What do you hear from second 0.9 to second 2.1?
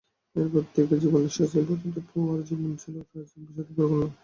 জীবনের শেষদিন পর্যন্ত